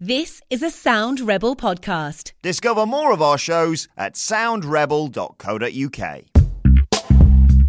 [0.00, 2.32] This is a Sound Rebel podcast.
[2.42, 6.35] Discover more of our shows at soundrebel.co.uk.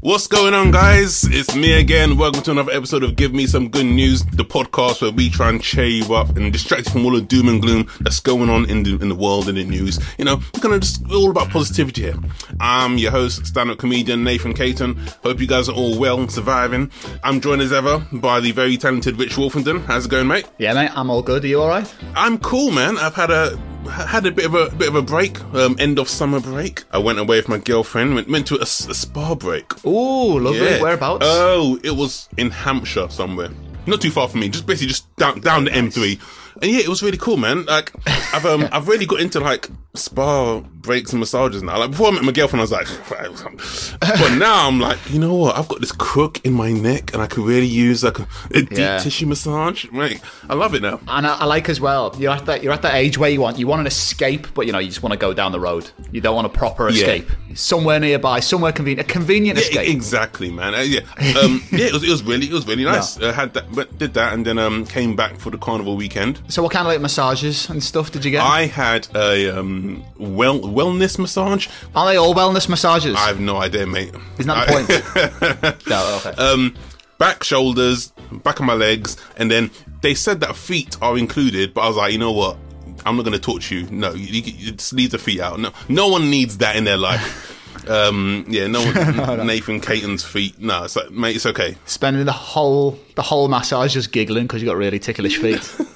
[0.01, 1.23] What's going on, guys?
[1.23, 2.17] It's me again.
[2.17, 5.49] Welcome to another episode of Give Me Some Good News, the podcast where we try
[5.49, 8.47] and cheer you up and distract you from all the doom and gloom that's going
[8.47, 9.99] on in the in the world and the news.
[10.19, 12.15] You know, we're kind of just all about positivity here.
[12.59, 14.95] I'm your host, stand-up comedian Nathan Caton.
[15.23, 16.91] Hope you guys are all well and surviving.
[17.23, 19.83] I'm joined as ever by the very talented Rich Wolfenden.
[19.85, 20.47] How's it going, mate?
[20.59, 21.43] Yeah, mate, I'm all good.
[21.43, 21.91] Are you all right?
[22.15, 22.99] I'm cool, man.
[22.99, 26.09] I've had a had a bit of a bit of a break, um, end of
[26.09, 26.83] summer break.
[26.91, 29.73] I went away with my girlfriend, went, went to a spa break.
[29.85, 30.59] Oh, lovely.
[30.59, 30.81] Yeah.
[30.81, 31.25] Whereabouts?
[31.27, 33.49] Oh, it was in Hampshire somewhere.
[33.85, 36.19] Not too far from me, just basically just down down the M3.
[36.61, 37.65] And yeah, it was really cool, man.
[37.65, 37.93] Like
[38.33, 41.77] I've um I've really got into like spa breaks and massages now.
[41.79, 42.87] Like before I met my girlfriend, I was like,
[43.99, 45.57] but now I'm like, you know what?
[45.57, 48.61] I've got this crook in my neck, and I could really use like a, a
[48.61, 48.99] deep Yeah.
[48.99, 49.85] tissue massage.
[49.91, 50.99] Mate, I love it now.
[51.07, 52.15] and I, I like as well.
[52.17, 52.63] You're at that.
[52.63, 54.87] You're at that age where you want you want an escape, but you know you
[54.87, 55.89] just want to go down the road.
[56.11, 56.95] You don't want a proper Yeah.
[56.95, 57.29] escape.
[57.53, 59.89] Somewhere nearby, somewhere convenient, a convenient Yeah, escape.
[59.89, 60.75] exactly, man.
[60.75, 60.99] Uh, yeah,
[61.41, 61.87] um, yeah.
[61.87, 63.19] It was, it was really, it was really nice.
[63.19, 66.39] Uh, had that, but did that, and then um, came back for the carnival weekend.
[66.49, 68.43] so, what kind of like massages and stuff did you get?
[68.43, 69.86] I had a um,
[70.17, 71.67] well wellness massage.
[71.95, 73.15] Are they all wellness massages?
[73.15, 74.13] I have no idea, mate.
[74.37, 75.87] Isn't that the point?
[75.87, 76.21] no.
[76.25, 76.41] Okay.
[76.41, 76.75] um,
[77.17, 78.11] back, shoulders,
[78.43, 79.71] back of my legs, and then
[80.01, 82.57] they said that feet are included, but I was like, you know what?
[83.05, 83.89] I'm not going to torture you.
[83.89, 85.59] No, you, you, you just leave the feet out.
[85.59, 87.56] No, no one needs that in their life.
[87.87, 89.47] Um, yeah, no one.
[89.47, 90.59] Nathan Caton's feet.
[90.59, 91.75] No, it's like, mate, it's okay.
[91.85, 95.75] Spending the whole the whole massage just giggling because you got really ticklish feet.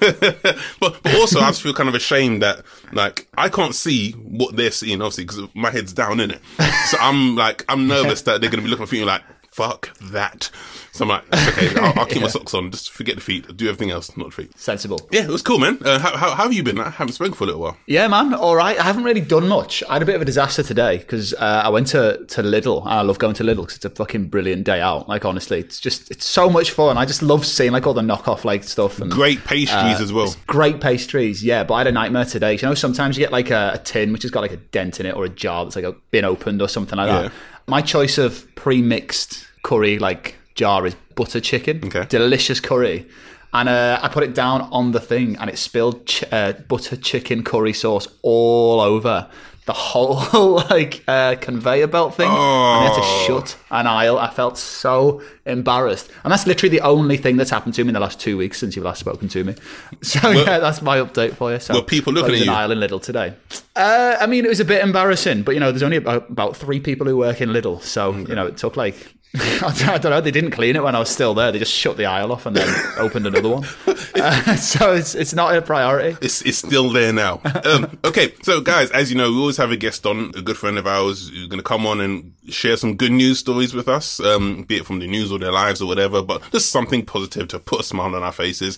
[0.80, 4.56] but, but also, I just feel kind of ashamed that like I can't see what
[4.56, 6.40] they're seeing, obviously, because my head's down in it.
[6.86, 9.22] So I'm like, I'm nervous that they're going to be looking for me like,
[9.52, 10.50] fuck that.
[10.92, 12.70] So I'm like, okay, I'll, I'll keep my socks on.
[12.70, 13.54] Just forget the feet.
[13.56, 14.58] Do everything else, not the feet.
[14.58, 15.00] Sensible.
[15.10, 15.78] Yeah, it was cool, man.
[15.84, 16.78] Uh, how, how, how have you been?
[16.80, 17.76] I haven't spoken for a little while.
[17.86, 18.32] Yeah, man.
[18.34, 18.78] All right.
[18.78, 19.82] I haven't really done much.
[19.88, 22.82] I had a bit of a disaster today because uh, I went to, to Lidl.
[22.86, 25.08] I love going to Lidl because it's a fucking brilliant day out.
[25.08, 26.96] Like, honestly, it's just, it's so much fun.
[26.96, 30.34] I just love seeing like all the knockoff like stuff and Great pastries as well.
[30.46, 31.44] great pastries.
[31.44, 32.54] Yeah, but I had a nightmare today.
[32.54, 34.98] You know, sometimes you get like a, a tin which has got like a dent
[35.00, 37.30] in it or a jar that's like a, been opened or something like Yeah.
[37.66, 41.80] My choice of pre-mixed curry like jar is butter chicken.
[41.84, 42.06] Okay.
[42.08, 43.06] Delicious curry.
[43.54, 46.96] And uh, I put it down on the thing, and it spilled ch- uh, butter
[46.96, 49.28] chicken curry sauce all over
[49.64, 52.26] the whole like uh, conveyor belt thing.
[52.28, 53.24] And I had to Oh.
[53.26, 54.18] shut an aisle.
[54.18, 57.94] I felt so embarrassed, and that's literally the only thing that's happened to me in
[57.94, 59.54] the last two weeks since you've last spoken to me.
[60.02, 61.60] So yeah, that's my update for you.
[61.60, 62.52] So were people looking at an you?
[62.52, 63.34] aisle in Lidl today.
[63.76, 66.56] Uh, I mean, it was a bit embarrassing, but you know, there's only about, about
[66.56, 69.14] three people who work in Lidl, so you know, it took like.
[69.40, 70.20] I don't know.
[70.20, 71.50] They didn't clean it when I was still there.
[71.50, 73.64] They just shut the aisle off and then opened another one.
[74.14, 76.18] Uh, so it's it's not a priority.
[76.20, 77.40] It's, it's still there now.
[77.64, 80.58] Um, okay, so guys, as you know, we always have a guest on, a good
[80.58, 83.88] friend of ours who's going to come on and share some good news stories with
[83.88, 87.02] us, um, be it from the news or their lives or whatever, but just something
[87.02, 88.76] positive to put a smile on our faces.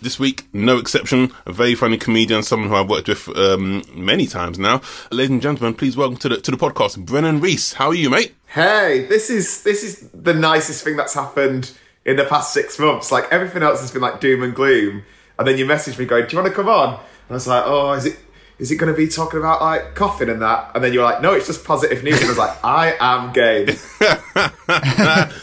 [0.00, 4.26] This week, no exception, a very funny comedian, someone who I've worked with um, many
[4.26, 4.80] times now.
[5.12, 7.74] Ladies and gentlemen, please welcome to the to the podcast, Brennan Reece.
[7.74, 8.34] How are you, mate?
[8.52, 11.72] Hey, this is this is the nicest thing that's happened
[12.04, 13.10] in the past six months.
[13.10, 15.04] Like everything else has been like doom and gloom,
[15.38, 17.46] and then you message me going, "Do you want to come on?" And I was
[17.46, 18.18] like, "Oh, is it
[18.58, 21.22] is it going to be talking about like coughing and that?" And then you're like,
[21.22, 23.68] "No, it's just positive news." And I was like, "I am game."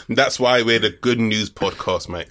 [0.14, 2.28] That's why we're the good news podcast, mate.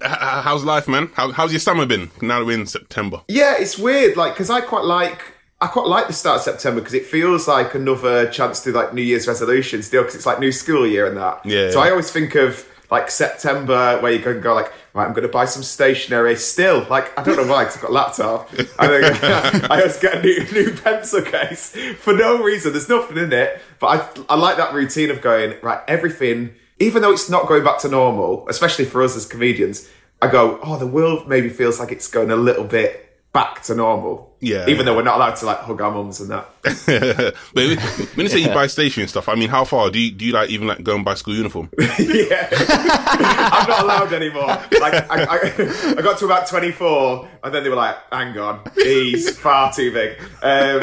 [0.00, 1.10] How's life, man?
[1.12, 2.10] How, how's your summer been?
[2.22, 3.20] Now that we're in September.
[3.28, 6.80] Yeah, it's weird, like because I quite like I quite like the start of September
[6.80, 10.26] because it feels like another chance to do like New Year's resolutions still because it's
[10.26, 11.46] like new school year and that.
[11.46, 11.70] Yeah.
[11.70, 15.22] So I always think of like September where you can go like right, I'm going
[15.22, 16.34] to buy some stationery.
[16.34, 18.50] Still, like I don't know why because I've got a laptop.
[18.76, 22.72] I I always get a new new pencil case for no reason.
[22.72, 26.54] There's nothing in it, but I I like that routine of going right everything.
[26.80, 29.88] Even though it's not going back to normal, especially for us as comedians,
[30.20, 33.76] I go, oh, the world maybe feels like it's going a little bit back to
[33.76, 34.31] normal.
[34.42, 34.68] Yeah.
[34.68, 36.48] Even though we're not allowed to like hug our mums and that.
[37.54, 40.10] but when you say you buy stationery and stuff, I mean, how far do you
[40.10, 41.70] do you like even like go and buy school uniform?
[41.78, 42.48] yeah.
[42.50, 44.48] I'm not allowed anymore.
[44.80, 48.62] Like I, I, I got to about 24 and then they were like, hang on,
[48.74, 50.18] he's far too big.
[50.42, 50.80] Um,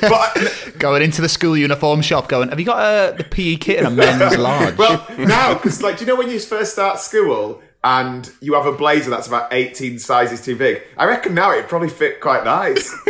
[0.00, 3.78] but Going into the school uniform shop, going, "Have you got uh, the PE kit
[3.78, 6.98] in a men's large?" well, now, because like, do you know when you first start
[6.98, 10.82] school and you have a blazer that's about 18 sizes too big?
[10.96, 12.94] I reckon now it'd probably fit quite nice.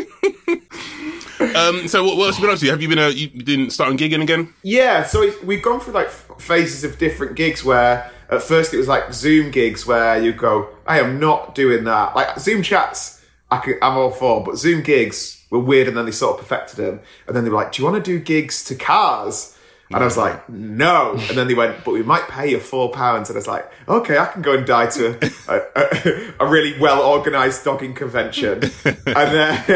[1.40, 2.70] Um, so what, what else have you been up to?
[2.70, 4.52] Have you been uh, you been starting gigging again?
[4.62, 8.88] Yeah, so we've gone through like phases of different gigs where at first it was
[8.88, 12.16] like Zoom gigs where you go, I am not doing that.
[12.16, 13.18] Like Zoom chats
[13.50, 14.44] I could, I'm all for.
[14.44, 17.00] But Zoom gigs were weird, and then they sort of perfected them.
[17.26, 19.56] And then they were like, "Do you want to do gigs to cars?"
[19.90, 21.12] And I was like, no.
[21.12, 23.30] And then they went, but we might pay you four pounds.
[23.30, 25.18] And I was like, okay, I can go and die to
[25.48, 28.64] a, a, a really well organized dogging convention.
[28.84, 29.64] And then,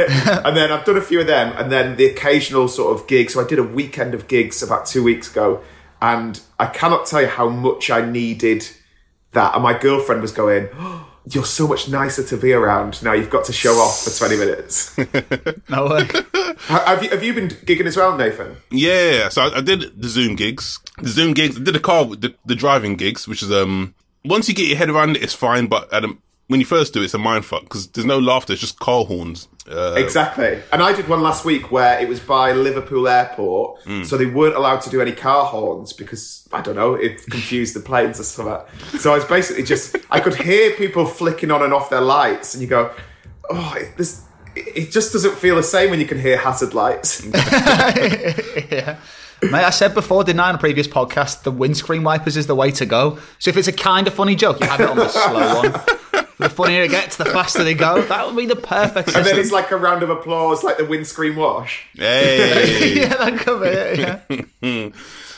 [0.44, 3.30] and then I've done a few of them and then the occasional sort of gig.
[3.30, 5.62] So I did a weekend of gigs about two weeks ago.
[6.02, 8.68] And I cannot tell you how much I needed
[9.32, 9.54] that.
[9.54, 13.02] And my girlfriend was going, oh, you're so much nicer to be around.
[13.02, 14.96] Now you've got to show off for 20 minutes.
[15.68, 16.08] No way.
[16.68, 18.56] Have, you, have you been gigging as well, Nathan?
[18.70, 20.78] Yeah, so I, I did the Zoom gigs.
[20.98, 23.94] The Zoom gigs, I did the car, the, the driving gigs, which is, um,
[24.24, 26.16] once you get your head around it, it's fine, but at a,
[26.48, 29.04] when you first do it, it's a mindfuck because there's no laughter, it's just car
[29.04, 29.48] horns.
[29.70, 30.60] Uh, Exactly.
[30.72, 33.80] And I did one last week where it was by Liverpool Airport.
[34.04, 37.74] So they weren't allowed to do any car horns because, I don't know, it confused
[37.74, 38.58] the planes or something.
[38.98, 42.54] So I was basically just, I could hear people flicking on and off their lights
[42.54, 42.92] and you go,
[43.50, 44.24] oh, this,
[44.56, 47.24] it just doesn't feel the same when you can hear hazard lights.
[47.34, 48.98] yeah.
[49.42, 52.54] Mate, I said before, didn't I, on a previous podcast, the windscreen wipers is the
[52.54, 53.18] way to go.
[53.40, 55.72] So if it's a kind of funny joke, you have it on the slow one.
[56.38, 58.02] The funnier it gets, the faster they go.
[58.02, 59.22] That would be the perfect system.
[59.22, 61.86] and then it's like a round of applause, like the windscreen wash.
[61.94, 62.94] Hey!
[63.00, 64.88] yeah, that could be it, yeah.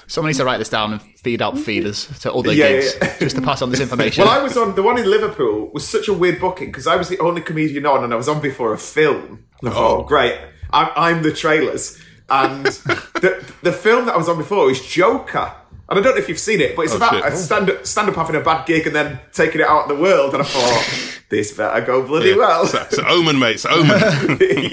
[0.07, 3.17] Someone needs to write this down and feed out feeders to other Yeah, gigs yeah.
[3.19, 4.25] just to pass on this information.
[4.25, 6.97] Well, I was on the one in Liverpool was such a weird booking because I
[6.97, 9.45] was the only comedian on, and I was on before a film.
[9.63, 10.39] And oh, great,
[10.73, 11.99] I'm, I'm the trailers,
[12.29, 12.65] and
[13.25, 15.53] the the film that I was on before was Joker.
[15.87, 17.25] And I don't know if you've seen it, but it's Oh, about shit.
[17.27, 19.95] a stand up, stand up having a bad gig and then taking it out in
[19.95, 20.33] the world.
[20.33, 22.67] And I thought, this better go bloody well.
[22.67, 23.61] So, so Omen, mate.
[23.61, 24.01] So Omen.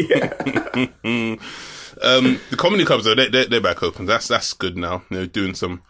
[0.08, 0.32] yeah.
[2.02, 4.06] um, the comedy clubs though, they, they're, they're back open.
[4.06, 5.04] That's that's good now.
[5.12, 5.82] They're doing some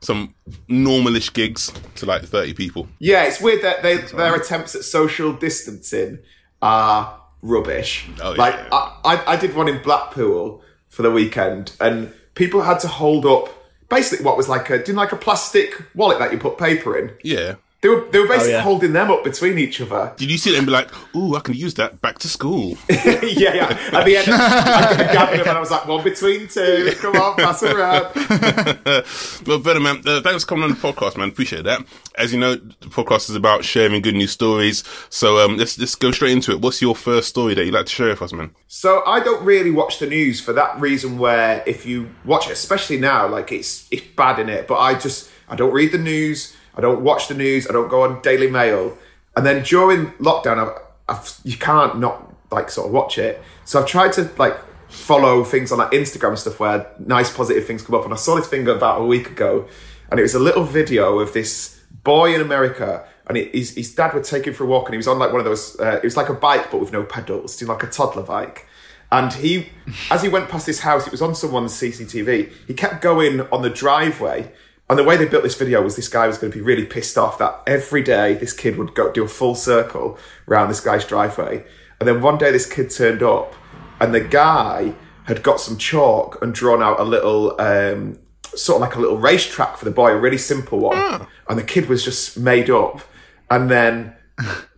[0.00, 0.34] some
[0.68, 2.88] normalish gigs to like thirty people.
[2.98, 6.18] yeah, it's weird that they, their attempts at social distancing
[6.62, 8.08] are rubbish.
[8.20, 8.38] Oh, yeah.
[8.38, 12.88] like I, I, I did one in Blackpool for the weekend, and people had to
[12.88, 13.48] hold up
[13.88, 17.12] basically what was like a didn't like a plastic wallet that you put paper in.
[17.22, 17.56] Yeah.
[17.80, 18.62] They were they were basically yeah.
[18.62, 20.12] holding them up between each other.
[20.16, 22.76] Did you see them be like, "Ooh, I can use that back to school"?
[22.90, 23.78] yeah, yeah.
[23.92, 26.90] At the end, I, I gathered them and I was like, one between two.
[26.98, 28.12] Come on, pass around.
[29.46, 30.02] well, better man.
[30.04, 31.28] Uh, thanks for coming on the podcast, man.
[31.28, 31.84] Appreciate that.
[32.16, 34.82] As you know, the podcast is about sharing good news stories.
[35.08, 36.60] So um, let's let's go straight into it.
[36.60, 38.50] What's your first story that you'd like to share with us, man?
[38.66, 41.16] So I don't really watch the news for that reason.
[41.16, 44.66] Where if you watch it, especially now, like it's it's bad in it.
[44.66, 46.56] But I just I don't read the news.
[46.78, 47.68] I don't watch the news.
[47.68, 48.96] I don't go on Daily Mail.
[49.36, 53.42] And then during lockdown, I've, I've, you can't not like sort of watch it.
[53.64, 54.56] So I've tried to like
[54.88, 58.04] follow things on like Instagram and stuff where nice positive things come up.
[58.04, 59.66] And I saw this thing about a week ago,
[60.10, 63.94] and it was a little video of this boy in America, and he, his, his
[63.94, 65.78] dad would take him for a walk, and he was on like one of those.
[65.80, 68.66] Uh, it was like a bike but with no pedals, doing like a toddler bike.
[69.10, 69.70] And he,
[70.10, 72.52] as he went past this house, it was on someone's CCTV.
[72.66, 74.52] He kept going on the driveway.
[74.90, 76.86] And the way they built this video was this guy was going to be really
[76.86, 80.18] pissed off that every day this kid would go do a full circle
[80.48, 81.64] around this guy's driveway.
[82.00, 83.54] And then one day this kid turned up
[84.00, 84.94] and the guy
[85.24, 88.18] had got some chalk and drawn out a little, um,
[88.54, 91.26] sort of like a little racetrack for the boy, a really simple one.
[91.48, 93.02] And the kid was just made up.
[93.50, 94.14] And then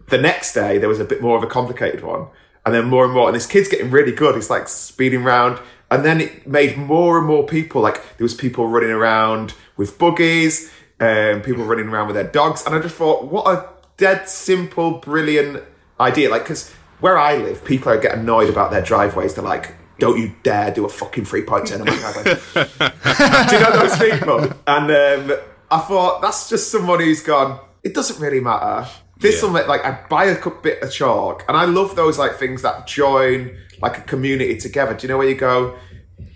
[0.08, 2.26] the next day there was a bit more of a complicated one.
[2.66, 4.34] And then more and more, and this kid's getting really good.
[4.34, 5.60] He's like speeding around.
[5.90, 9.98] And then it made more and more people, like there was people running around with
[9.98, 10.70] buggies,
[11.00, 12.66] um, people running around with their dogs.
[12.66, 15.64] And I just thought, what a dead simple, brilliant
[15.98, 16.28] idea.
[16.28, 16.70] Like, because
[17.00, 19.34] where I live, people get annoyed about their driveways.
[19.34, 22.24] They're like, don't you dare do a fucking three point turn on my driveway.
[23.48, 24.52] do you know those people?
[24.66, 25.38] And um,
[25.70, 28.86] I thought, that's just someone who's gone, it doesn't really matter.
[29.18, 29.46] This Yeah.
[29.48, 31.46] will make, like, I buy a bit of chalk.
[31.48, 34.92] And I love those, like, things that join, like, a community together.
[34.92, 35.78] Do you know where you go,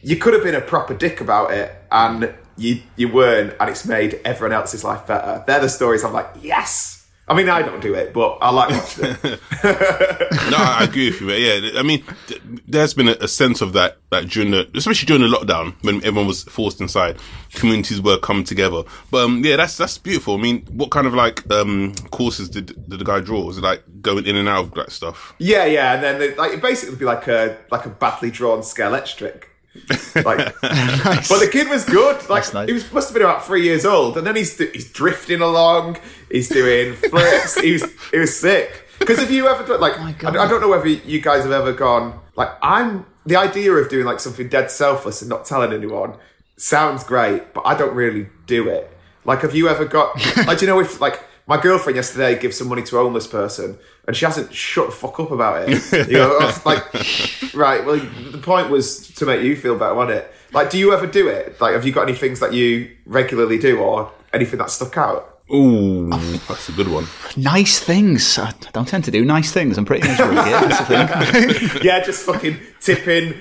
[0.02, 3.84] you could have been a proper dick about it and you you weren't and it's
[3.84, 7.80] made everyone else's life better they're the stories i'm like yes i mean i don't
[7.80, 11.30] do it but i like watching it no, I agree with you.
[11.30, 15.06] Yeah, I mean, th- there's been a, a sense of that, that during the, especially
[15.06, 17.18] during the lockdown when everyone was forced inside,
[17.54, 18.82] communities were coming together.
[19.11, 20.34] But um, yeah, that's that's beautiful.
[20.34, 23.42] I mean, what kind of like um courses did did the guy draw?
[23.42, 25.34] Was it like going in and out of that stuff?
[25.38, 28.30] yeah yeah and then they, like it basically would be like a like a badly
[28.30, 29.50] drawn Scalextric trick
[30.14, 32.28] like but the kid was good.
[32.28, 32.68] Like nice.
[32.68, 35.98] he was must have been about three years old and then he's he's drifting along.
[36.30, 37.60] He's doing flips.
[37.60, 38.88] He was he was sick.
[38.98, 42.20] Because if you ever like I, I don't know whether you guys have ever gone
[42.36, 46.16] like i'm the idea of doing like something dead selfless and not telling anyone
[46.56, 48.90] sounds great but i don't really do it.
[49.24, 50.14] Like have you ever got
[50.46, 53.26] like do you know if like my girlfriend yesterday gave some money to a homeless
[53.26, 56.08] person, and she hasn't shut the fuck up about it.
[56.08, 56.82] You know, I was like,
[57.54, 57.84] right.
[57.84, 57.98] Well,
[58.30, 60.32] the point was to make you feel better, wasn't it?
[60.52, 61.60] Like, do you ever do it?
[61.60, 65.30] Like, have you got any things that you regularly do, or anything that stuck out?
[65.52, 67.06] Ooh, that's a good one.
[67.36, 68.38] Nice things.
[68.38, 69.76] I don't tend to do nice things.
[69.76, 70.58] I'm pretty miserable here.
[70.58, 71.80] That's the thing.
[71.82, 73.34] Yeah, just fucking tipping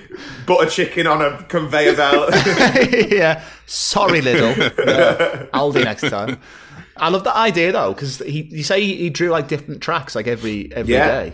[0.45, 2.31] butter chicken on a conveyor belt.
[3.09, 3.41] yeah.
[3.67, 4.53] Sorry, Lidl.
[4.85, 5.45] Yeah.
[5.53, 6.39] Aldi next time.
[6.97, 10.15] I love that idea though, because he you say he, he drew like different tracks
[10.15, 11.27] like every every day.
[11.27, 11.33] Yeah.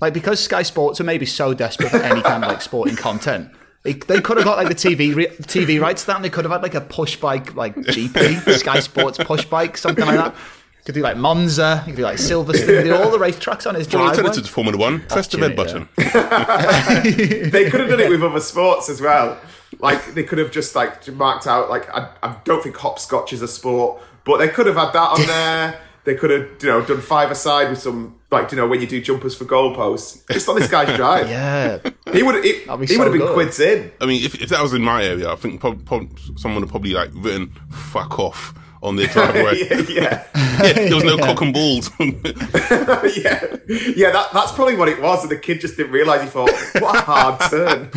[0.00, 3.50] Like because Sky Sports are maybe so desperate for any kind of like sporting content.
[3.82, 6.30] They, they could have got like the TV re- TV rights to that, and they
[6.30, 10.16] could have had like a push bike, like GP, Sky Sports push bike, something like
[10.16, 10.34] that.
[10.34, 13.38] You could do like Monza, you could do like Silverstone, you do all the race
[13.38, 14.16] tracks on his Well, driveway.
[14.18, 17.50] alternative to Formula One, press the red Opportunity, button.
[17.50, 19.38] they could have done it with other sports as well.
[19.78, 23.40] Like they could have just like marked out like I, I don't think hopscotch is
[23.42, 24.00] a sport,
[24.30, 25.80] but they could have had that on there.
[26.04, 28.86] They could have you know done five aside with some like you know when you
[28.86, 31.28] do jumpers for goalposts, just on this guy's drive.
[31.28, 31.78] Yeah,
[32.12, 33.34] He would he, That'd he so would have been good.
[33.34, 33.92] quids in.
[34.00, 36.70] I mean, if, if that was in my area, I think prob- prob- someone would
[36.70, 39.58] probably like written "fuck off" on their driveway.
[39.58, 40.24] yeah, yeah,
[40.64, 41.90] Yeah, there was no cock and balls.
[42.00, 44.10] yeah, yeah.
[44.10, 46.22] That, that's probably what it was, and the kid just didn't realise.
[46.22, 47.90] He thought, "What a hard turn."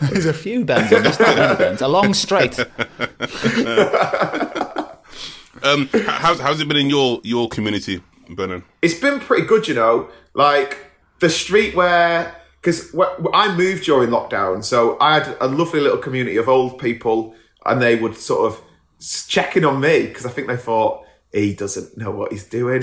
[0.00, 1.82] There's a few bends on this, bends.
[1.82, 2.58] A long straight.
[5.62, 8.00] um, how's how's it been in your your community,
[8.30, 8.64] Brennan?
[8.82, 10.08] it's been pretty good, you know.
[10.34, 10.78] Like
[11.18, 12.94] the street where, because
[13.34, 17.34] I moved during lockdown, so I had a lovely little community of old people,
[17.66, 18.60] and they would sort of
[19.00, 22.44] s- check in on me because I think they thought he doesn't know what he's
[22.44, 22.82] doing.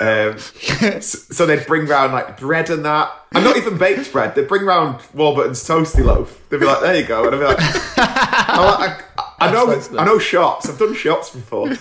[0.00, 0.38] um,
[1.00, 4.34] so they'd bring round like bread and that, and not even baked bread.
[4.34, 6.40] They'd bring round Warburton's toasty loaf.
[6.48, 7.58] They'd be like, "There you go," and I'd be like,
[7.98, 10.68] I, I, I know, I know shops.
[10.68, 11.78] I've done shops before, um,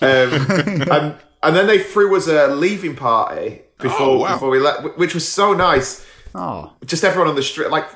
[0.00, 4.32] and and then they threw us a leaving party before Oh, wow.
[4.34, 6.06] before we left, which was so nice.
[6.34, 7.86] Oh, Just everyone on the street, like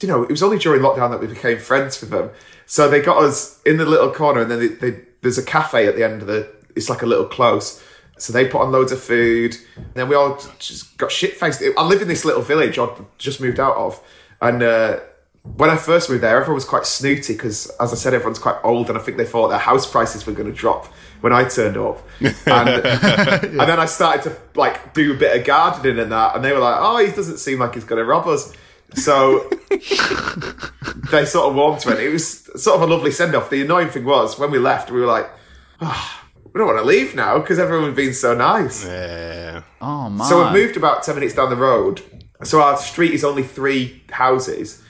[0.00, 2.30] you know, it was only during lockdown that we became friends with them.
[2.66, 5.86] So they got us in the little corner, and then they, they, there's a cafe
[5.86, 6.48] at the end of the.
[6.76, 7.82] It's like a little close.
[8.18, 9.56] So they put on loads of food.
[9.76, 11.62] And then we all just got shit faced.
[11.76, 14.00] I live in this little village I'd just moved out of,
[14.40, 14.62] and.
[14.62, 15.00] uh
[15.42, 18.58] when I first moved there, everyone was quite snooty because, as I said, everyone's quite
[18.62, 20.86] old, and I think they thought their house prices were going to drop
[21.22, 22.06] when I turned up.
[22.46, 26.44] And, and then I started to like do a bit of gardening and that, and
[26.44, 28.52] they were like, "Oh, he doesn't seem like he's going to rob us."
[28.94, 29.48] So
[31.10, 32.04] they sort of warmed to it.
[32.04, 33.48] It was sort of a lovely send off.
[33.48, 35.30] The annoying thing was when we left, we were like,
[35.80, 36.19] oh,
[36.52, 39.62] "We don't want to leave now because everyone's been so nice." Yeah.
[39.80, 40.26] oh man.
[40.28, 42.02] So we've moved about 10 minutes down the road.
[42.42, 44.82] So our street is only three houses,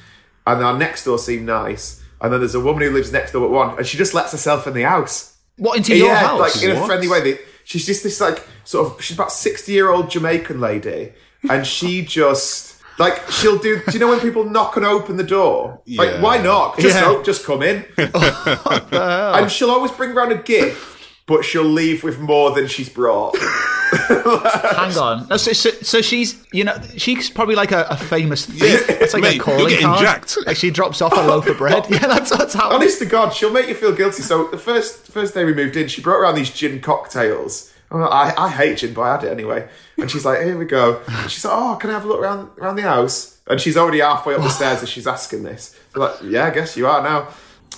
[0.46, 2.02] and our next door seemed nice.
[2.20, 4.32] And then there's a woman who lives next door at one, and she just lets
[4.32, 5.36] herself in the house.
[5.56, 6.40] What into your yeah, house?
[6.40, 7.20] like in a friendly way.
[7.22, 11.12] They, she's just this like sort of she's about 60 year old Jamaican lady,
[11.48, 13.80] and she just like she'll do.
[13.86, 15.80] Do you know when people knock and open the door?
[15.86, 16.02] Yeah.
[16.02, 16.78] Like why not?
[16.78, 17.00] Just Yeah.
[17.00, 17.84] no, just come in.
[17.96, 20.99] and she'll always bring round a gift,
[21.30, 23.36] but she'll leave with more than she's brought.
[24.08, 25.28] Hang on.
[25.28, 28.60] No, So, so, so she's, you know, she's probably like a, a famous thief.
[28.62, 28.96] Yeah.
[28.96, 30.00] It's like Mate, a calling card.
[30.00, 30.36] jacked.
[30.44, 31.86] Like she drops off a loaf of bread.
[31.90, 32.70] Yeah, that's that's how.
[32.72, 34.22] Honest to God, she'll make you feel guilty.
[34.22, 37.72] So the first first day we moved in, she brought around these gin cocktails.
[37.92, 39.68] Oh, like, I, I hate gin, but I had it anyway.
[39.98, 41.00] And she's like, here we go.
[41.28, 43.40] She's like, oh, can I have a look around around the house?
[43.46, 45.76] And she's already halfway up the stairs as she's asking this.
[45.94, 47.28] Like, yeah, I guess you are now.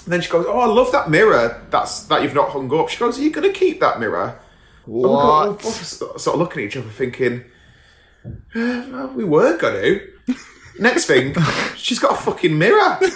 [0.04, 1.62] And then she goes, oh, I love that mirror.
[1.70, 2.88] That's that you've not hung up.
[2.88, 4.38] She goes, are you going to keep that mirror?
[4.84, 5.48] And we What?
[5.48, 7.44] we're both sort of looking at each other, thinking,
[8.26, 10.08] "Uh, well, we were going to.
[10.80, 11.34] Next thing,
[11.76, 12.98] she's got a fucking mirror.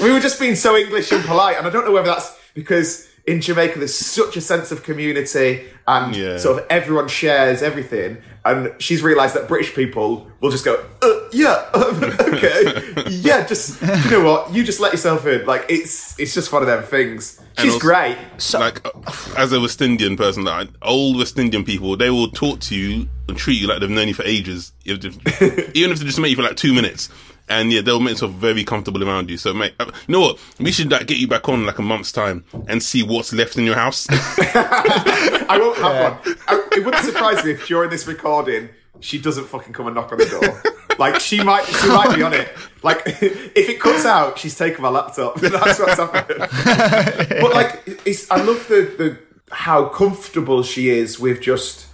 [0.00, 3.08] we were just being so English and polite, and I don't know whether that's because
[3.26, 6.38] in Jamaica there's such a sense of community and Yeah.
[6.38, 8.18] sort of everyone shares everything.
[8.44, 12.02] And she's realised that British people will just go, uh, yeah, um,
[12.34, 15.46] okay, yeah, just you know what, you just let yourself in.
[15.46, 17.40] Like it's it's just one of them things.
[17.58, 18.16] She's also- great.
[18.54, 18.90] like uh,
[19.36, 23.08] as a West Indian person, like old West Indian people, they will talk to you
[23.28, 24.96] and treat you like they've known you for ages, if
[25.76, 27.10] even if they just met you for like two minutes.
[27.48, 29.36] And yeah, they'll make themselves very comfortable around you.
[29.36, 30.38] So, mate, uh, you know what?
[30.58, 33.56] We should like get you back on like a month's time and see what's left
[33.56, 34.06] in your house.
[34.10, 36.36] I won't have one.
[36.48, 38.70] I, it wouldn't surprise me if during this recording
[39.00, 40.62] she doesn't fucking come and knock on the door.
[40.98, 42.48] Like she might, she might be on it.
[42.82, 45.34] Like if it cuts out, she's taken my laptop.
[45.40, 46.38] That's what's happening.
[46.38, 49.18] But like, it's, I love the the
[49.54, 51.86] how comfortable she is with just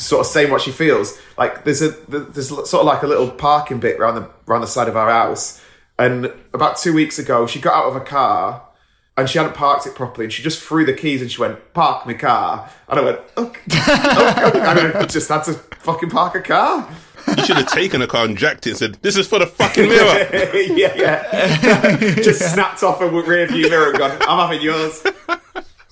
[0.00, 1.18] sort of saying what she feels.
[1.38, 4.66] Like there's a there's sort of like a little parking bit around the around the
[4.66, 5.62] side of our house,
[5.98, 8.62] and about two weeks ago she got out of a car
[9.16, 11.74] and she hadn't parked it properly, and she just threw the keys and she went,
[11.74, 14.60] "Park my car," and I went, "Okay," okay.
[14.60, 16.88] and I just had to fucking park a car.
[17.36, 19.46] You should have taken a car and jacked it and said, "This is for the
[19.46, 20.28] fucking mirror."
[20.74, 22.14] yeah, yeah.
[22.22, 25.02] just snapped off a rear view mirror and gone, "I'm having yours."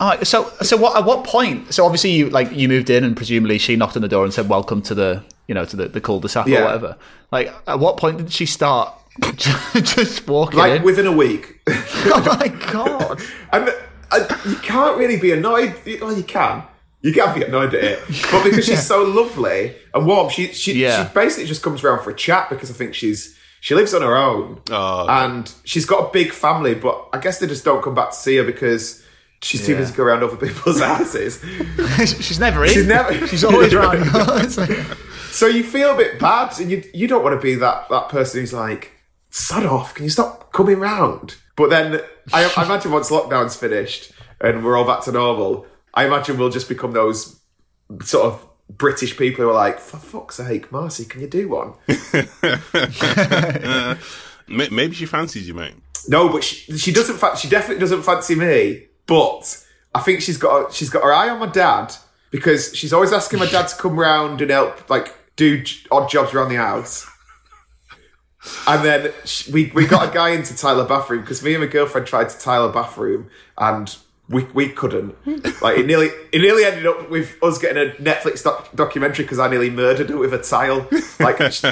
[0.01, 1.75] All right, so so what at what point?
[1.75, 4.33] So obviously you like you moved in and presumably she knocked on the door and
[4.33, 6.61] said welcome to the you know to the, the cul-de-sac Yeah.
[6.61, 6.97] or whatever.
[7.33, 8.95] Like at what point did she start
[9.37, 10.83] just walking Like in?
[10.85, 11.61] within a week.
[11.69, 13.21] oh my god!
[13.53, 13.75] And
[14.13, 15.75] uh, you can't really be annoyed.
[16.01, 16.63] Well, you can.
[17.01, 18.01] You can be annoyed at it,
[18.31, 21.09] but because she's so lovely and warm, she she, Yeah.
[21.09, 24.03] she basically just comes around for a chat because I think she's she lives on
[24.03, 26.75] her own Oh, and she's got a big family.
[26.75, 29.05] But I guess they just don't come back to see her because
[29.43, 29.79] she's too Yeah.
[29.79, 31.41] busy to go around other people's houses.
[32.21, 32.71] she's never in.
[32.73, 34.53] She's never- She's always around.
[35.31, 38.09] So you feel a bit bad, and you you don't want to be that that
[38.09, 38.93] person who's like,
[39.31, 39.95] "Sod off!
[39.95, 42.01] Can you stop coming round?" But then
[42.33, 46.49] I, I imagine once lockdown's finished and we're all back to normal, I imagine we'll
[46.51, 47.39] just become those
[48.03, 51.75] sort of British people who are like, "For fuck's sake, Marcy, can you do one?"
[54.49, 55.75] May- maybe she fancies you, mate.
[56.09, 57.19] No, but she, she doesn't.
[57.19, 58.87] Fa- she definitely doesn't fancy me.
[59.09, 61.93] But I think she's got she's got her eye on my dad
[62.31, 66.33] because she's always asking my dad to come round and help, like do odd jobs
[66.35, 67.11] around the house.
[68.69, 71.55] And then sh we we got a guy in to tile a bathroom because me
[71.55, 73.97] and my girlfriend tried to tile a bathroom and
[74.29, 75.17] we we couldn't.
[75.63, 79.39] Like it nearly it nearly ended up with us getting a Netflix doc- documentary because
[79.39, 80.87] I nearly murdered her with a tile.
[81.19, 81.65] Like sh-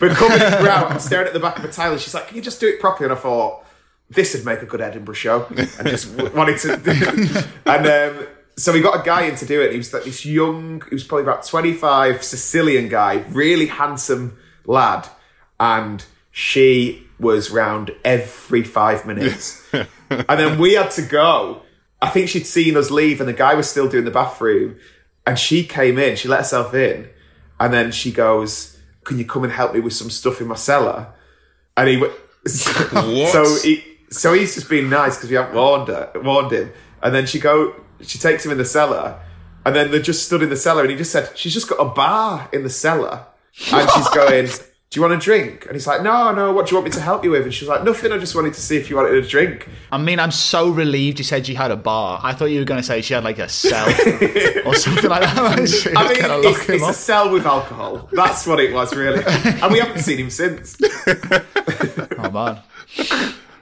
[0.00, 2.36] we're coming round, I'm staring at the back of a tile, and she's like, "Can
[2.36, 3.63] you just do it properly?" And I thought
[4.10, 7.48] this would make a good Edinburgh show, and just wanted to.
[7.66, 9.72] and um, so we got a guy in to do it.
[9.72, 14.38] He was like this young, he was probably about twenty five, Sicilian guy, really handsome
[14.66, 15.08] lad,
[15.58, 19.66] and she was round every five minutes.
[19.72, 21.62] and then we had to go.
[22.02, 24.76] I think she'd seen us leave, and the guy was still doing the bathroom.
[25.26, 27.08] And she came in, she let herself in,
[27.58, 30.54] and then she goes, "Can you come and help me with some stuff in my
[30.54, 31.14] cellar?"
[31.76, 32.12] And he went,
[32.46, 33.82] so he,
[34.14, 36.72] so he's just being nice because we haven't warned her, warned him.
[37.02, 39.20] And then she go, she takes him in the cellar,
[39.66, 41.76] and then they just stood in the cellar, and he just said, "She's just got
[41.76, 43.26] a bar in the cellar,"
[43.72, 44.48] and she's going.
[44.90, 45.64] Do you want a drink?
[45.66, 47.42] And he's like, No, no, what do you want me to help you with?
[47.42, 49.68] And she's like, Nothing, I just wanted to see if you wanted a drink.
[49.90, 52.20] I mean, I'm so relieved you said she had a bar.
[52.22, 53.88] I thought you were going to say she had like a cell
[54.64, 55.36] or something like that.
[55.96, 58.08] I mean, it's, it's a cell with alcohol.
[58.12, 59.24] That's what it was, really.
[59.24, 60.76] And we haven't seen him since.
[62.16, 62.60] Oh man,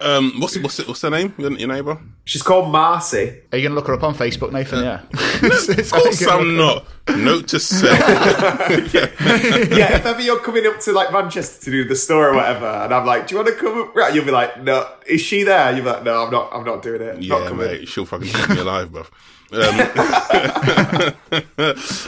[0.02, 1.32] Um, what's what's what's her name?
[1.38, 1.98] Your, your neighbour?
[2.24, 3.40] She's called Marcy.
[3.52, 4.84] are you going to look her up on Facebook, Nathan?
[4.84, 5.00] Yeah.
[5.82, 6.86] Of course I'm not.
[7.08, 7.98] Note to self.
[8.94, 12.66] yeah, if ever you're coming up to like Manchester to do the store or whatever,
[12.66, 15.20] and I'm like, "Do you want to come?" up?" Right, you'll be like, "No." Is
[15.20, 15.72] she there?
[15.72, 16.50] You'll be like, "No, I'm not.
[16.52, 17.14] I'm not doing it.
[17.16, 19.08] not Yeah, coming." mate, she'll fucking keep me alive, bruv.
[19.54, 19.60] Um,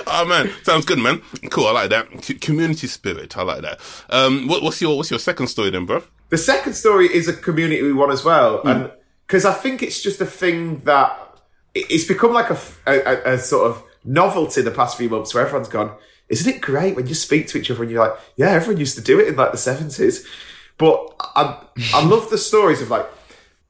[0.06, 1.20] oh man, sounds good, man.
[1.50, 2.24] Cool, I like that.
[2.24, 3.80] C- community spirit, I like that.
[4.10, 6.04] Um, what, what's your what's your second story then, bruv?
[6.34, 8.66] The second story is a community one as well, hmm.
[8.68, 8.92] and
[9.24, 11.16] because I think it's just a thing that
[11.76, 12.58] it's become like a
[13.34, 15.92] a sort of novelty the past few months, where everyone's gone.
[16.28, 18.96] Isn't it great when you speak to each other and you're like, yeah, everyone used
[18.96, 20.26] to do it in like the seventies,
[20.76, 21.62] but I
[21.94, 23.06] I love the stories of like.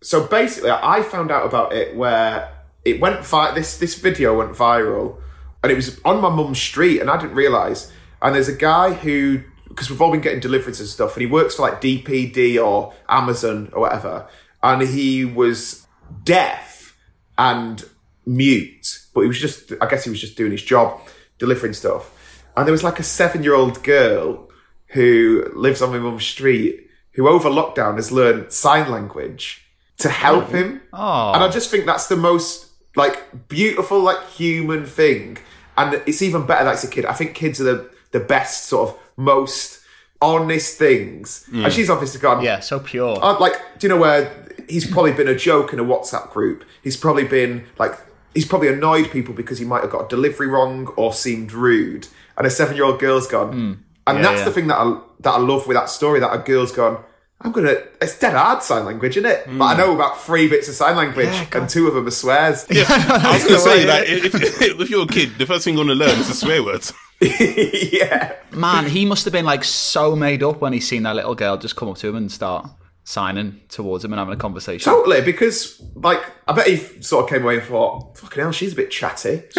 [0.00, 2.50] So basically, I found out about it where
[2.82, 5.20] it went vi- this this video went viral,
[5.62, 7.92] and it was on my mum's street, and I didn't realize.
[8.22, 9.42] And there's a guy who,
[9.74, 12.94] because we've all been getting deliveries and stuff, and he works for like DPD or
[13.08, 14.28] Amazon or whatever,
[14.62, 15.86] and he was
[16.22, 16.96] deaf
[17.36, 17.84] and
[18.24, 21.00] mute, but he was just, I guess he was just doing his job,
[21.38, 22.44] delivering stuff.
[22.56, 24.48] And there was like a seven year old girl
[24.88, 29.66] who lives on my mum's street who over lockdown has learned sign language
[29.98, 30.80] to help him.
[30.92, 31.32] Oh.
[31.32, 35.38] And I just think that's the most like beautiful, like human thing.
[35.76, 37.06] And it's even better that it's a kid.
[37.06, 39.80] I think kids are the, the best sort of most
[40.20, 41.48] honest things.
[41.52, 43.18] And she's obviously gone, Yeah, so pure.
[43.22, 44.32] I'd like, do you know where
[44.68, 46.64] he's probably been a joke in a WhatsApp group?
[46.82, 47.92] He's probably been like,
[48.34, 52.08] he's probably annoyed people because he might have got a delivery wrong or seemed rude.
[52.36, 53.84] And a seven year old girl's gone.
[54.06, 54.44] And Yeah, that's yeah.
[54.46, 57.02] the thing that I, that I love with that story that a girl's gone,
[57.40, 59.44] I'm gonna, it's dead hard sign language, isn't it?
[59.58, 62.66] But I know about three bits of sign language and two of them are swears.
[62.70, 65.74] Yeah, I was gonna say, that if, if, if you're a kid, the first thing
[65.76, 66.92] you're gonna learn is the swear words.
[67.92, 68.36] yeah.
[68.52, 71.56] Man, he must have been like so made up when he seen that little girl
[71.56, 72.68] just come up to him and start
[73.04, 74.90] signing towards him and having a conversation.
[74.90, 78.72] Totally, because like I bet he sort of came away and thought, "Fucking hell, she's
[78.72, 79.42] a bit chatty."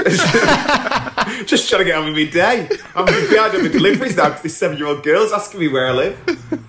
[1.45, 2.69] Just trying to get on with my day.
[2.95, 6.19] I'm behind on the deliveries now because this seven-year-old girl's asking me where I live.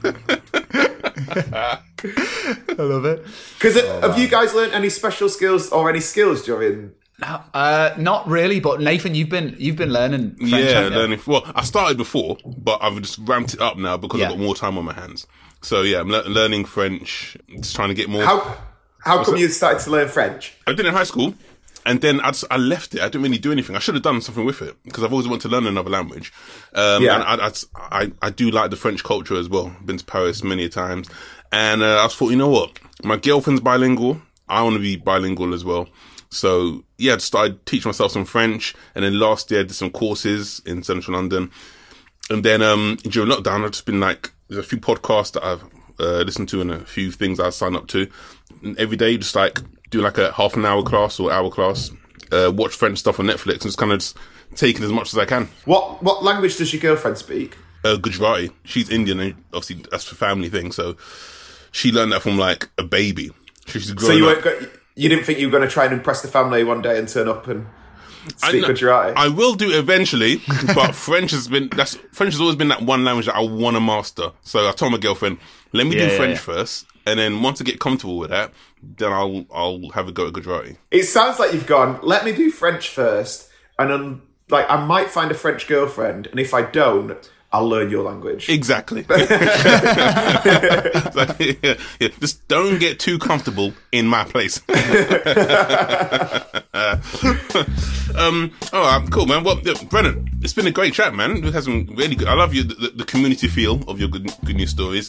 [2.79, 3.25] I love it.
[3.55, 6.93] Because uh, oh, have you guys learned any special skills or any skills during?
[7.23, 10.37] Uh, not really, but Nathan, you've been you've been learning.
[10.37, 11.21] French, yeah, learning.
[11.27, 14.27] Well, I started before, but I've just ramped it up now because Yeah.
[14.27, 15.27] I've got more time on my hands.
[15.63, 18.23] So yeah, I'm le- learning French, just trying to get more.
[18.23, 18.57] How
[18.99, 19.41] how come that?
[19.41, 20.55] you started to learn French?
[20.67, 21.33] I did it in high school,
[21.87, 23.01] and then I, just, I left it.
[23.01, 23.77] I didn't really do anything.
[23.77, 26.33] I should have done something with it because I've always wanted to learn another language.
[26.75, 27.15] Um, Yeah.
[27.17, 29.75] And I, I, I, I do like the French culture as well.
[29.85, 31.09] Been to Paris many times,
[31.51, 34.21] and uh, I just thought, you know what, my girlfriend's bilingual.
[34.49, 35.89] I want to be bilingual as well.
[36.37, 39.91] So yeah, I started teaching myself some French, and then last year I did some
[39.91, 41.51] courses in central London.
[42.31, 45.63] And then um, during lockdown, I've just been like, there's a few podcasts that I've
[46.01, 48.09] uh, listened to and a few things I signed up to.
[48.63, 51.91] And every day, just like do like a half an hour class or hour class,
[52.33, 54.17] uh, watch French stuff on Netflix, and just kind of just
[54.57, 55.49] taking as much as I can.
[55.65, 57.57] What what language does your girlfriend speak?
[57.85, 60.73] Uh, Gujarati, she's Indian, and obviously that's a family thing.
[60.73, 60.97] So
[61.71, 63.31] she learned that from like a baby.
[63.67, 64.43] She's So you up.
[64.45, 66.83] weren't go- you didn't think you were going to try and impress the family one
[66.83, 67.67] day and turn up and
[68.37, 69.15] speak I, Gujarati?
[69.17, 70.41] I will do eventually,
[70.75, 73.77] but French has been that's French has always been that one language that I want
[73.77, 74.33] to master.
[74.43, 75.39] So I told my girlfriend,
[75.73, 76.41] let me Yeah, do yeah, French yeah.
[76.55, 80.27] first, and then once I get comfortable with that, then I'll I'll have a go
[80.27, 80.77] at Gujarati.
[80.91, 82.01] It sounds like you've gone.
[82.03, 86.41] Let me do French first, and then like I might find a French girlfriend, and
[86.41, 88.49] if I don't, I'll learn your language.
[88.49, 89.07] Exactly.
[91.17, 94.61] Like, yeah, yeah, just don't get too comfortable in my place.
[98.15, 99.43] um, all right, cool, man.
[99.45, 101.41] Well, yeah, Brennan, it's been a great chat, man.
[101.41, 102.29] We've had some really good.
[102.29, 105.09] I love you, the, the community feel of your good, good news stories.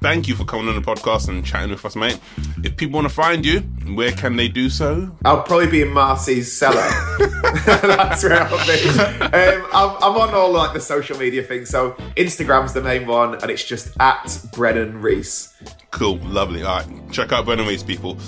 [0.00, 2.20] Thank you for coming on the podcast and chatting with us, mate.
[2.62, 3.60] If people want to find you,
[3.94, 5.10] where can they do so?
[5.24, 6.88] I'll probably be in Marcy's cellar.
[7.66, 8.88] That's where I'll be.
[8.88, 11.68] Um, I'm, I'm on all like the social media things.
[11.68, 15.54] So Instagram's the main one, and it's just at Brennan Reece.
[15.90, 16.62] Cool, lovely.
[16.62, 18.18] All right, check out Brennan Reece, people.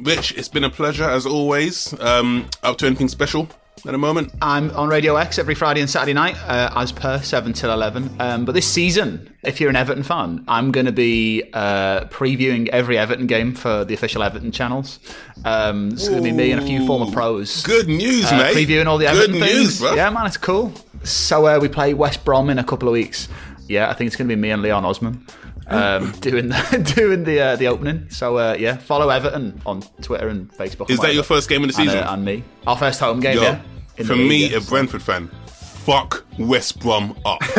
[0.00, 1.98] Rich, it's been a pleasure as always.
[2.00, 3.48] Um, up to anything special
[3.86, 4.32] at the moment?
[4.42, 8.16] I'm on Radio X every Friday and Saturday night, uh, as per, 7 till 11.
[8.20, 12.68] Um, but this season, if you're an Everton fan, I'm going to be uh, previewing
[12.68, 14.98] every Everton game for the official Everton channels.
[15.44, 17.62] Um, it's going to be me and a few former pros.
[17.62, 18.56] Good news, uh, mate.
[18.56, 19.80] Previewing all the Good Everton news, things.
[19.80, 19.94] bro.
[19.94, 20.72] Yeah, man, it's cool.
[21.02, 23.28] So uh, we play West Brom in a couple of weeks.
[23.68, 25.24] Yeah, I think it's going to be me and Leon Osman
[25.70, 28.08] um, doing the, doing the uh, the opening.
[28.10, 30.90] So uh, yeah, follow Everton on Twitter and Facebook.
[30.90, 32.04] Is and that your first game of the And, season?
[32.04, 33.36] uh, and me, our first home game.
[33.36, 33.60] Yo, yeah.
[34.04, 37.40] for me, league, a Brentford fan, fuck West Brom up.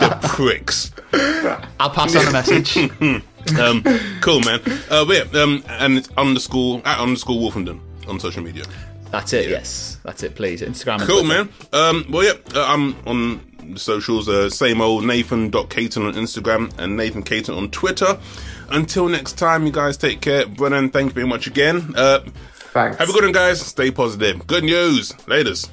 [0.00, 0.92] the pricks.
[1.80, 2.76] I'll pass on the message.
[3.58, 3.82] Um,
[4.20, 4.60] cool, man.
[4.90, 8.64] Uh, but yeah, um, and it's underscore at underscore Wolfenden on social media.
[9.10, 9.48] That's it.
[9.48, 10.34] Yes, that's it.
[10.34, 11.00] Please, Instagram.
[11.06, 11.44] Cool, Twitter.
[11.44, 11.48] man.
[11.72, 13.40] Um, well, yeah, uh, I'm on
[13.72, 14.28] the socials.
[14.28, 18.18] Uh, same old Nathan.Caton on Instagram and Nathan Caton on Twitter.
[18.70, 20.46] Until next time, you guys take care.
[20.46, 21.94] Brennan, thank you very much again.
[21.96, 22.20] Uh,
[22.52, 22.98] Thanks.
[22.98, 23.60] have a good one, guys.
[23.60, 24.46] Stay positive.
[24.46, 25.12] Good news.
[25.26, 25.70] Laters.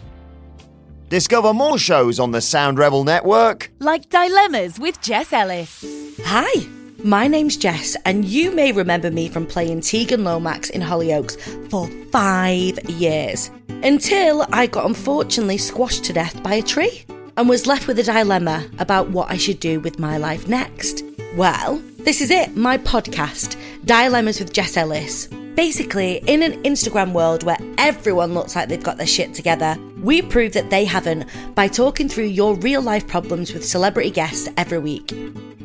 [1.09, 3.69] Discover more shows on the Sound Rebel Network.
[3.79, 5.85] Like Dilemmas with Jess Ellis.
[6.23, 6.65] Hi,
[7.05, 11.39] my name's Jess, and you may remember me from playing Tegan Lomax in Hollyoaks
[11.69, 13.51] for five years.
[13.83, 17.05] Until I got unfortunately squashed to death by a tree
[17.37, 21.03] and was left with a dilemma about what I should do with my life next.
[21.37, 23.55] Well, this is it, my podcast,
[23.85, 25.27] Dilemmas with Jess Ellis.
[25.55, 30.23] Basically, in an Instagram world where everyone looks like they've got their shit together, we
[30.23, 34.79] prove that they haven't by talking through your real life problems with celebrity guests every
[34.79, 35.13] week.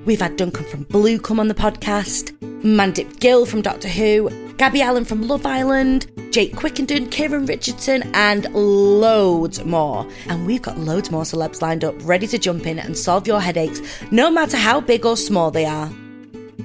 [0.05, 4.29] We've had Duncan from Blue come on the podcast, Mandip Gill from Doctor Who,
[4.59, 10.07] Gabby Allen from Love Island, Jake Quickenden, Kieran Richardson, and loads more.
[10.29, 13.41] And we've got loads more celebs lined up ready to jump in and solve your
[13.41, 13.81] headaches,
[14.11, 15.91] no matter how big or small they are.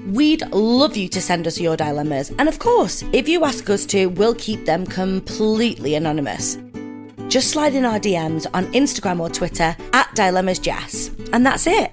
[0.08, 3.88] We'd love you to send us your dilemmas, and of course, if you ask us
[3.88, 6.60] to, we'll keep them completely anonymous.
[7.28, 11.92] Just slide in our DMs on Instagram or Twitter at Dilemmas Jess, and that's it.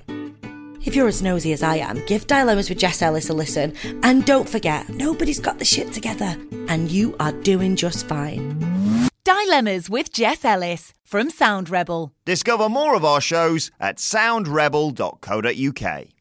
[0.85, 3.73] If you're as nosy as I am, give Dilemmas with Jess Ellis a listen,
[4.03, 6.37] and don't forget, nobody's got the shit together,
[6.69, 9.09] and you are doing just fine.
[9.25, 12.13] Dilemmas with Jess Ellis from Sound Rebel.
[12.27, 16.13] Discover more of our shows at soundrebel.co.uk.